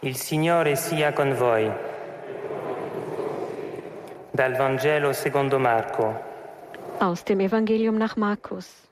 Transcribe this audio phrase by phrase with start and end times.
[0.00, 1.68] Il Signore sia con voi.
[4.30, 6.14] Dal Vangelo secondo Marco.
[7.00, 8.88] Aus dem Evangelium nach Markus.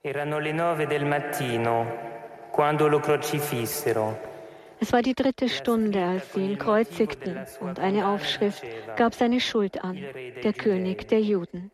[0.00, 1.86] Erano le nove del mattino
[2.52, 4.16] quando lo crocifissero.
[4.78, 8.64] Es war die dritte Stunde, als sie ihn kreuzigten, und eine Aufschrift
[8.94, 9.98] gab seine Schuld an,
[10.44, 11.72] der König der Juden.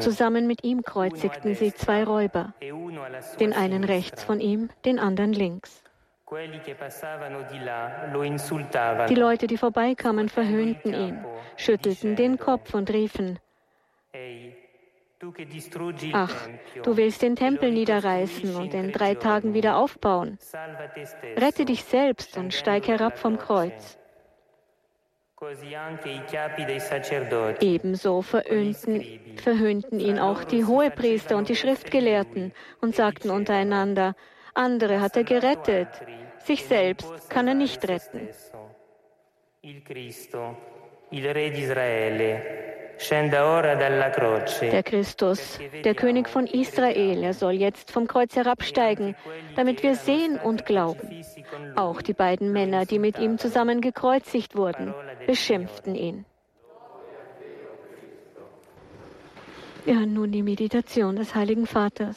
[0.00, 2.54] Zusammen mit ihm kreuzigten sie zwei Räuber,
[3.40, 5.84] den einen rechts von ihm, den anderen links.
[9.08, 11.24] Die Leute, die vorbeikamen, verhöhnten ihn,
[11.56, 13.38] schüttelten den Kopf und riefen,
[16.12, 16.48] Ach,
[16.82, 20.38] du willst den Tempel niederreißen und in drei Tagen wieder aufbauen.
[21.36, 23.98] Rette dich selbst und steig herab vom Kreuz.
[27.60, 29.04] Ebenso verhöhnten,
[29.36, 34.14] verhöhnten ihn auch die Hohepriester und die Schriftgelehrten und sagten untereinander,
[34.54, 35.88] andere hat er gerettet,
[36.38, 38.30] sich selbst kann er nicht retten.
[39.60, 40.56] Il Cristo,
[41.10, 42.65] il Re di Israele,
[44.60, 49.14] der Christus, der König von Israel, er soll jetzt vom Kreuz herabsteigen,
[49.54, 51.22] damit wir sehen und glauben.
[51.76, 54.94] Auch die beiden Männer, die mit ihm zusammen gekreuzigt wurden,
[55.26, 56.24] beschimpften ihn.
[59.84, 62.16] Wir hören nun die Meditation des Heiligen Vaters.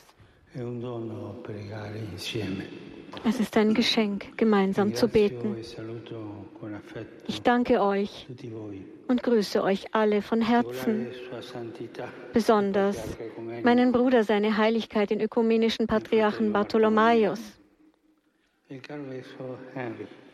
[3.23, 5.57] Es ist ein Geschenk, gemeinsam zu beten.
[7.27, 8.27] Ich danke euch
[9.07, 11.07] und grüße euch alle von Herzen,
[12.33, 12.97] besonders
[13.63, 17.41] meinen Bruder, seine Heiligkeit, den ökumenischen Patriarchen Bartholomäus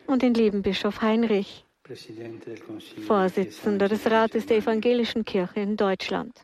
[0.06, 1.64] und den lieben Bischof Heinrich,
[3.06, 6.34] Vorsitzender des Rates der Evangelischen Kirche in Deutschland.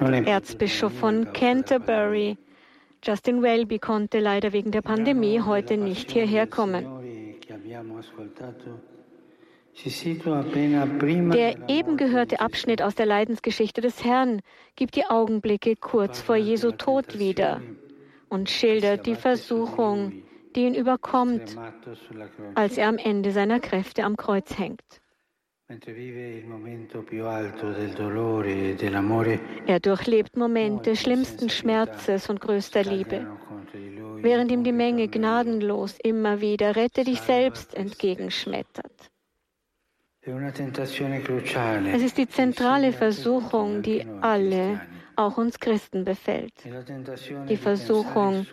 [0.00, 2.38] Erzbischof von Canterbury,
[3.02, 6.86] Justin Welby konnte leider wegen der Pandemie heute nicht hierher kommen.
[11.32, 14.40] Der eben gehörte Abschnitt aus der Leidensgeschichte des Herrn
[14.76, 17.60] gibt die Augenblicke kurz vor Jesu Tod wieder
[18.28, 20.22] und schildert die Versuchung,
[20.54, 21.56] die ihn überkommt,
[22.54, 24.99] als er am Ende seiner Kräfte am Kreuz hängt.
[25.70, 25.78] E
[29.66, 33.24] er durchlebt Momente schlimmsten Schmerzes und größter Liebe,
[34.16, 39.12] während ihm die Menge gnadenlos immer wieder Rette dich selbst entgegenschmettert.
[40.22, 44.80] Es ist die zentrale Versuchung, die alle,
[45.14, 46.52] auch uns Christen, befällt.
[47.48, 48.44] Die Versuchung,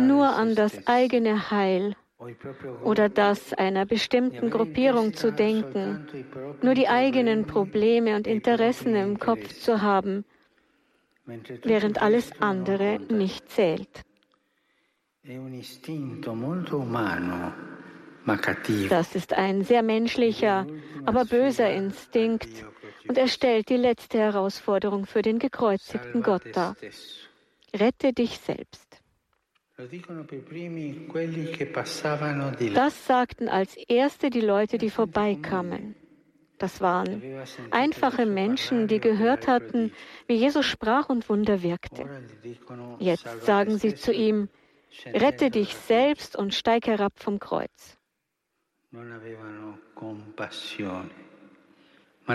[0.00, 1.94] nur an das eigene Heil
[2.82, 6.06] oder das einer bestimmten Gruppierung zu denken,
[6.62, 10.24] nur die eigenen Probleme und Interessen im Kopf zu haben,
[11.62, 14.02] während alles andere nicht zählt.
[18.88, 20.66] Das ist ein sehr menschlicher,
[21.04, 22.64] aber böser Instinkt
[23.08, 26.76] und er stellt die letzte Herausforderung für den gekreuzigten Gott dar.
[27.74, 28.83] Rette dich selbst.
[32.74, 35.96] Das sagten als erste die Leute, die vorbeikamen.
[36.58, 37.20] Das waren
[37.72, 39.92] einfache Menschen, die gehört hatten,
[40.28, 42.08] wie Jesus sprach und Wunder wirkte.
[43.00, 44.48] Jetzt sagen sie zu ihm,
[45.06, 47.98] rette dich selbst und steig herab vom Kreuz.
[52.26, 52.32] Sie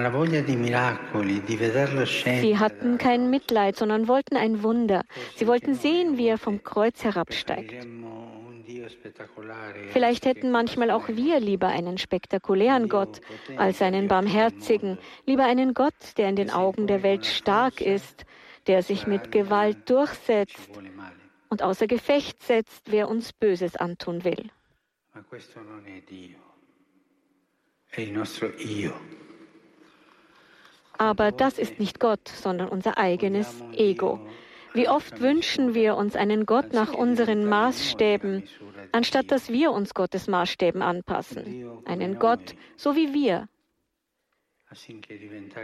[2.57, 5.03] hatten kein Mitleid, sondern wollten ein Wunder.
[5.35, 7.88] Sie wollten sehen, wie er vom Kreuz herabsteigt.
[9.91, 13.19] Vielleicht hätten manchmal auch wir lieber einen spektakulären Gott
[13.57, 18.25] als einen barmherzigen, lieber einen Gott, der in den Augen der Welt stark ist,
[18.67, 20.69] der sich mit Gewalt durchsetzt
[21.50, 24.51] und außer Gefecht setzt, wer uns Böses antun will.
[25.16, 26.38] Ma questo non è Dio,
[27.88, 28.94] è il nostro Io.
[31.00, 34.19] Aber das ist nicht Gott, sondern unser eigenes Ego.
[34.74, 38.44] Wie oft wünschen wir uns einen Gott nach unseren Maßstäben,
[38.92, 41.66] anstatt dass wir uns Gottes Maßstäben anpassen.
[41.86, 43.48] Einen Gott so wie wir,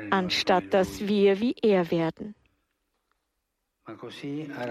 [0.10, 2.34] anstatt dass wir wie er werden.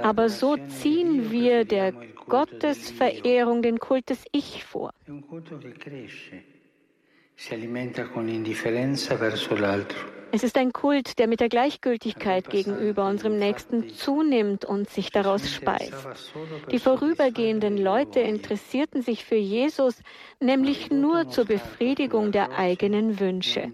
[0.02, 1.92] Aber so ziehen wir der
[2.26, 4.94] Gottesverehrung den Kult des Ich vor.
[10.32, 15.48] Es ist ein Kult, der mit der Gleichgültigkeit gegenüber unserem Nächsten zunimmt und sich daraus
[15.48, 15.94] speist.
[16.72, 20.02] Die vorübergehenden Leute interessierten sich für Jesus
[20.40, 23.72] nämlich nur zur Befriedigung der eigenen Wünsche.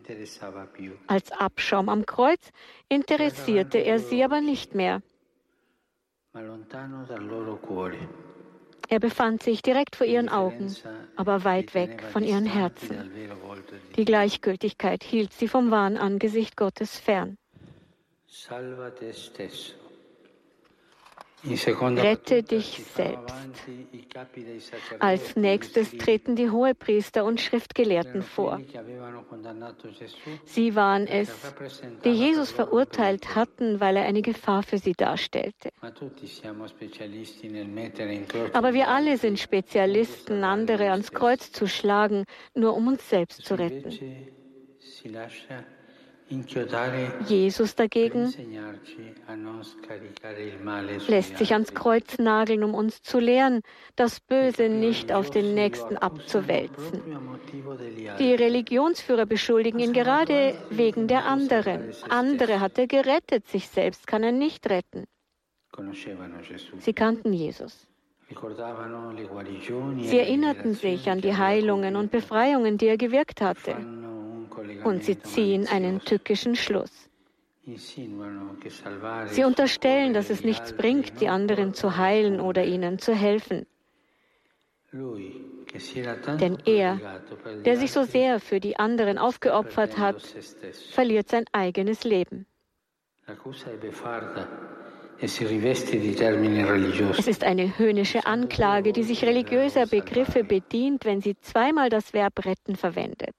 [1.07, 2.51] Als Abschaum am Kreuz
[2.91, 5.01] interessierte er sie aber nicht mehr.
[8.93, 10.75] Er befand sich direkt vor ihren Augen,
[11.15, 13.09] aber weit weg von ihren Herzen.
[13.97, 17.39] Die Gleichgültigkeit hielt sie vom wahren Angesicht Gottes fern.
[21.45, 23.35] Rette dich selbst.
[24.99, 28.61] Als nächstes treten die Hohepriester und Schriftgelehrten vor.
[30.45, 31.31] Sie waren es,
[32.05, 35.71] die Jesus verurteilt hatten, weil er eine Gefahr für sie darstellte.
[38.53, 43.55] Aber wir alle sind Spezialisten, andere ans Kreuz zu schlagen, nur um uns selbst zu
[43.55, 43.99] retten.
[47.27, 48.33] Jesus dagegen
[51.09, 53.63] lässt sich ans Kreuz nageln, um uns zu lehren,
[53.97, 57.03] das Böse nicht auf den Nächsten abzuwälzen.
[58.19, 61.93] Die Religionsführer beschuldigen ihn gerade wegen der anderen.
[62.09, 65.07] Andere hat er gerettet, sich selbst kann er nicht retten.
[66.79, 67.89] Sie kannten Jesus.
[69.99, 73.75] Sie erinnerten sich an die Heilungen und Befreiungen, die er gewirkt hatte
[74.85, 77.09] und sie ziehen einen tückischen Schluss.
[79.27, 83.67] Sie unterstellen, dass es nichts bringt, die anderen zu heilen oder ihnen zu helfen.
[84.93, 86.99] Denn er,
[87.65, 90.21] der sich so sehr für die anderen aufgeopfert hat,
[90.91, 92.47] verliert sein eigenes Leben.
[95.23, 95.41] Es
[97.27, 102.75] ist eine höhnische Anklage, die sich religiöser Begriffe bedient, wenn sie zweimal das Verb retten
[102.75, 103.35] verwendet.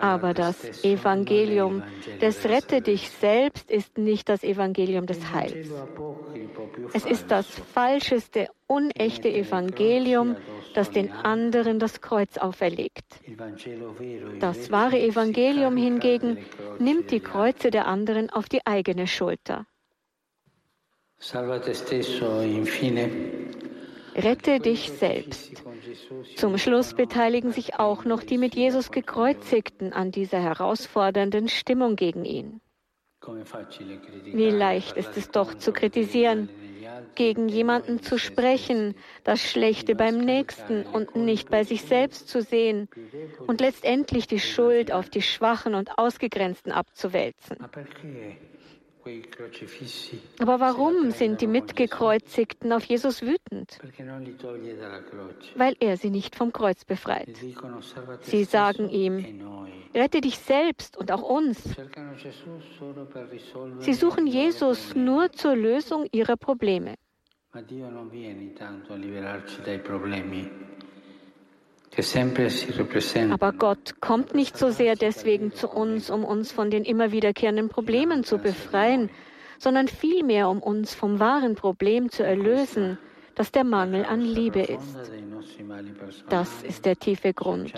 [0.00, 1.82] Aber das Evangelium
[2.20, 5.68] des Rette dich selbst ist nicht das Evangelium des Heils.
[6.92, 10.36] Es ist das falscheste, unechte Evangelium,
[10.74, 13.04] das den anderen das Kreuz auferlegt.
[14.38, 16.38] Das wahre Evangelium hingegen
[16.78, 19.66] nimmt die Kreuze der anderen auf die eigene Schulter.
[24.16, 25.62] Rette dich selbst.
[26.36, 32.24] Zum Schluss beteiligen sich auch noch die mit Jesus gekreuzigten an dieser herausfordernden Stimmung gegen
[32.24, 32.60] ihn.
[34.24, 36.48] Wie leicht ist es doch zu kritisieren,
[37.14, 38.94] gegen jemanden zu sprechen,
[39.24, 42.88] das Schlechte beim Nächsten und nicht bei sich selbst zu sehen
[43.46, 47.58] und letztendlich die Schuld auf die Schwachen und Ausgegrenzten abzuwälzen.
[50.38, 53.78] Aber warum sind die Mitgekreuzigten auf Jesus wütend?
[55.56, 57.28] Weil er sie nicht vom Kreuz befreit.
[58.22, 59.42] Sie sagen ihm,
[59.94, 61.62] rette dich selbst und auch uns.
[63.80, 66.94] Sie suchen Jesus nur zur Lösung ihrer Probleme.
[73.32, 77.68] Aber Gott kommt nicht so sehr deswegen zu uns, um uns von den immer wiederkehrenden
[77.68, 79.10] Problemen zu befreien,
[79.58, 82.98] sondern vielmehr, um uns vom wahren Problem zu erlösen,
[83.34, 84.96] das der Mangel an Liebe ist.
[86.28, 87.72] Das ist der tiefe Grund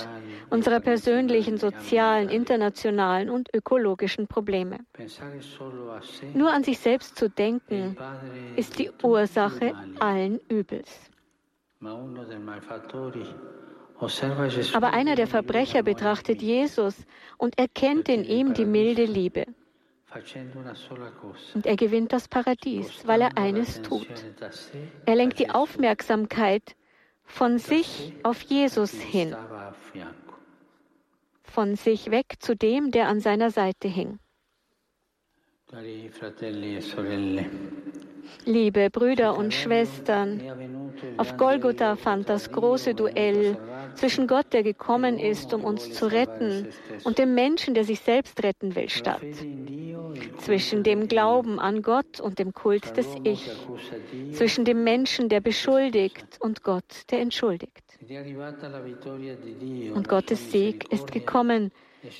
[0.50, 4.80] unserer persönlichen, sozialen, internationalen und ökologischen Probleme.
[6.34, 7.96] Nur an sich selbst zu denken,
[8.56, 11.10] ist die Ursache allen Übels.
[14.74, 16.96] Aber einer der Verbrecher betrachtet Jesus
[17.38, 19.46] und erkennt in ihm die milde Liebe.
[21.54, 24.08] Und er gewinnt das Paradies, weil er eines tut.
[25.06, 26.76] Er lenkt die Aufmerksamkeit
[27.24, 29.34] von sich auf Jesus hin,
[31.44, 34.18] von sich weg zu dem, der an seiner Seite hing.
[38.44, 40.42] Liebe Brüder und Schwestern,
[41.16, 43.56] auf Golgotha fand das große Duell
[43.94, 46.68] zwischen Gott, der gekommen ist, um uns zu retten,
[47.04, 49.22] und dem Menschen, der sich selbst retten will, statt.
[50.38, 53.50] Zwischen dem Glauben an Gott und dem Kult des Ich.
[54.32, 57.98] Zwischen dem Menschen, der beschuldigt, und Gott, der entschuldigt.
[59.94, 61.70] Und Gottes Sieg ist gekommen.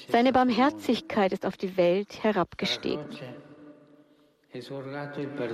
[0.08, 3.04] Seine Barmherzigkeit ist auf die Welt herabgestiegen.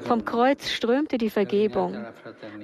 [0.03, 2.05] Vom Kreuz strömte die Vergebung,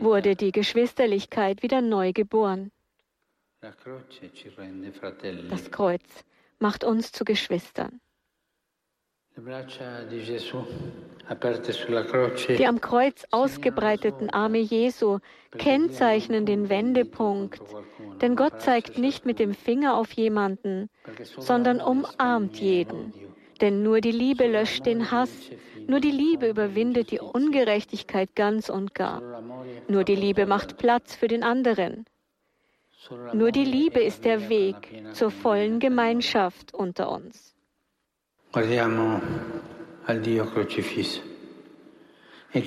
[0.00, 2.72] wurde die Geschwisterlichkeit wieder neu geboren.
[5.50, 6.24] Das Kreuz
[6.58, 8.00] macht uns zu Geschwistern.
[9.36, 9.40] Die
[12.66, 15.18] am Kreuz ausgebreiteten Arme Jesu
[15.58, 17.60] kennzeichnen den Wendepunkt,
[18.20, 20.88] denn Gott zeigt nicht mit dem Finger auf jemanden,
[21.38, 23.12] sondern umarmt jeden.
[23.60, 25.50] Denn nur die Liebe löscht den Hass,
[25.88, 29.42] nur die Liebe überwindet die Ungerechtigkeit ganz und gar.
[29.88, 32.04] Nur die Liebe macht Platz für den anderen.
[33.32, 37.54] Nur die Liebe ist der Weg zur vollen Gemeinschaft unter uns.
[38.52, 39.20] Guardiamo
[40.06, 41.34] al Dio crocifisso.
[42.56, 42.62] E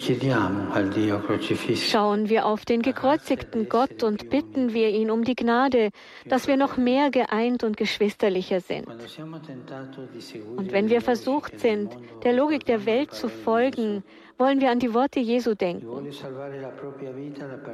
[1.78, 5.92] Schauen wir auf den gekreuzigten Gott und bitten wir ihn um die Gnade,
[6.26, 8.86] dass wir noch mehr geeint und geschwisterlicher sind.
[8.86, 14.04] Und wenn wir versucht sind, der Logik der Welt zu folgen,
[14.38, 15.88] wollen wir an die Worte Jesu denken.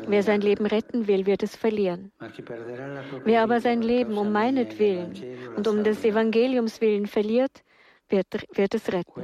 [0.07, 2.11] Wer sein Leben retten will, wird es verlieren.
[3.23, 5.13] Wer aber sein Leben um meinetwillen
[5.55, 7.63] und um des Evangeliums willen verliert,
[8.09, 9.21] wird, wird es retten.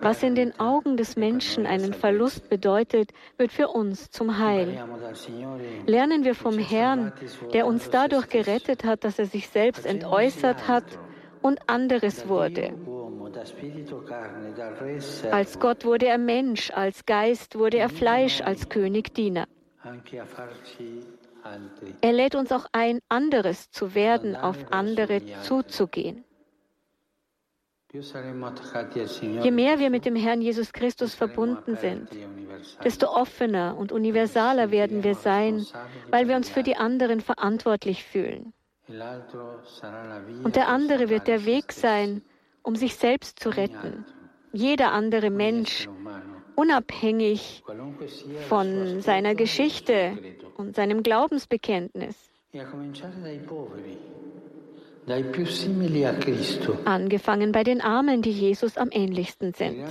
[0.00, 4.84] Was in den Augen des Menschen einen Verlust bedeutet, wird für uns zum Heil.
[5.86, 7.12] Lernen wir vom Herrn,
[7.52, 10.98] der uns dadurch gerettet hat, dass er sich selbst entäußert hat
[11.42, 12.74] und anderes wurde.
[15.30, 19.46] Als Gott wurde er Mensch, als Geist wurde er Fleisch, als König Diener.
[22.00, 26.24] Er lädt uns auch ein, anderes zu werden, auf andere zuzugehen.
[27.92, 32.08] Je mehr wir mit dem Herrn Jesus Christus verbunden sind,
[32.84, 35.64] desto offener und universaler werden wir sein,
[36.10, 38.52] weil wir uns für die anderen verantwortlich fühlen.
[38.88, 42.22] Und der andere wird der Weg sein,
[42.66, 44.04] um sich selbst zu retten.
[44.52, 45.88] Jeder andere Mensch,
[46.56, 47.62] unabhängig
[48.48, 50.18] von seiner Geschichte
[50.56, 52.16] und seinem Glaubensbekenntnis.
[56.84, 59.84] Angefangen bei den Armen, die Jesus am ähnlichsten sind.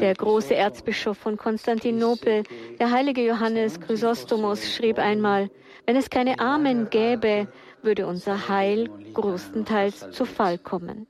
[0.00, 2.42] Der große Erzbischof von Konstantinopel,
[2.78, 5.50] der heilige Johannes Chrysostomos, schrieb einmal,
[5.86, 7.48] wenn es keine Armen gäbe,
[7.82, 11.06] würde unser Heil größtenteils zu Fall kommen.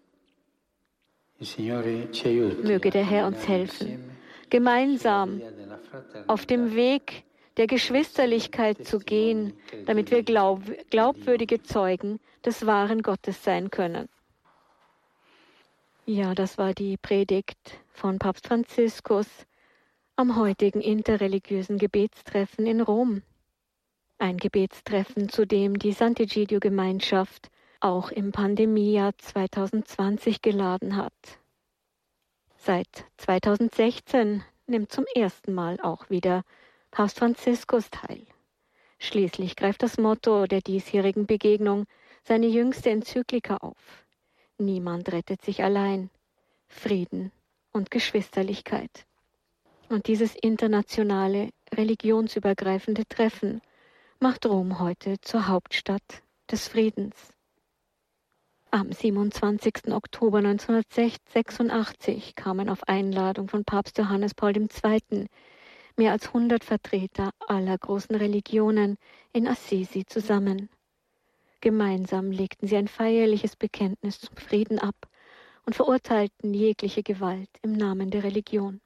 [2.62, 4.12] Möge der Herr uns helfen,
[4.48, 5.42] gemeinsam
[6.28, 7.24] auf dem Weg
[7.56, 9.52] der Geschwisterlichkeit zu gehen,
[9.86, 14.08] damit wir glaub, glaubwürdige Zeugen des wahren Gottes sein können.
[16.04, 19.28] Ja, das war die Predigt von Papst Franziskus
[20.16, 23.22] am heutigen interreligiösen Gebetstreffen in Rom.
[24.18, 31.12] Ein Gebetstreffen, zu dem die Sant'Egidio-Gemeinschaft auch im Pandemiejahr 2020 geladen hat.
[32.56, 36.44] Seit 2016 nimmt zum ersten Mal auch wieder
[36.92, 38.20] Papst Franziskus teil.
[38.98, 41.86] Schließlich greift das Motto der diesjährigen Begegnung
[42.22, 44.04] seine jüngste Enzyklika auf.
[44.58, 46.10] Niemand rettet sich allein.
[46.68, 47.32] Frieden
[47.72, 49.06] und Geschwisterlichkeit.
[49.88, 53.62] Und dieses internationale, religionsübergreifende Treffen
[54.20, 57.32] macht Rom heute zur Hauptstadt des Friedens.
[58.70, 59.92] Am 27.
[59.92, 65.26] Oktober 1986 kamen auf Einladung von Papst Johannes Paul II
[65.96, 68.96] mehr als 100 Vertreter aller großen Religionen
[69.32, 70.68] in Assisi zusammen.
[71.60, 74.96] Gemeinsam legten sie ein feierliches Bekenntnis zum Frieden ab
[75.64, 78.80] und verurteilten jegliche Gewalt im Namen der Religion.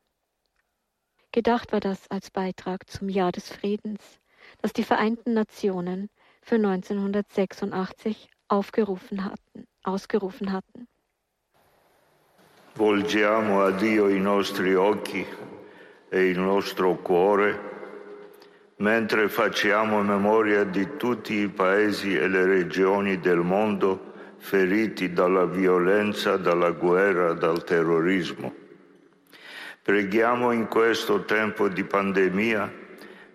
[1.32, 4.20] Gedacht war das als Beitrag zum Jahr des Friedens,
[4.62, 6.08] das die Vereinten Nationen
[6.42, 10.86] für 1986 aufgerufen hatten, ausgerufen hatten.
[12.75, 15.26] Volgiamo a Dio i nostri occhi
[16.16, 17.61] e il nostro cuore,
[18.76, 26.38] mentre facciamo memoria di tutti i paesi e le regioni del mondo feriti dalla violenza,
[26.38, 28.50] dalla guerra, dal terrorismo.
[29.82, 32.85] Preghiamo in questo tempo di pandemia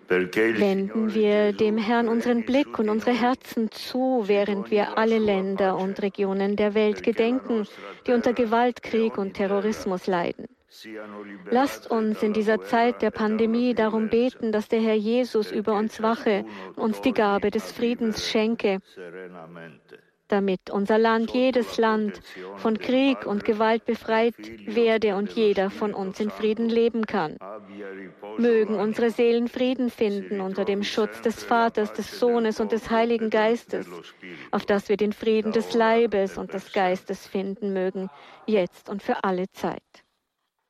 [0.08, 6.02] Wenden wir dem Herrn unseren Blick und unsere Herzen zu, während wir alle Länder und
[6.02, 7.66] Regionen der Welt gedenken,
[8.06, 10.48] die unter Gewalt, Krieg und Terrorismus leiden.
[11.50, 16.02] Lasst uns in dieser Zeit der Pandemie darum beten, dass der Herr Jesus über uns
[16.02, 16.44] wache,
[16.76, 18.80] uns die Gabe des Friedens schenke,
[20.32, 22.22] damit unser Land, jedes Land
[22.56, 24.34] von Krieg und Gewalt befreit
[24.66, 27.36] werde und jeder von uns in Frieden leben kann.
[28.38, 33.28] Mögen unsere Seelen Frieden finden unter dem Schutz des Vaters, des Sohnes und des Heiligen
[33.28, 33.86] Geistes,
[34.50, 38.08] auf dass wir den Frieden des Leibes und des Geistes finden mögen,
[38.46, 40.01] jetzt und für alle Zeit.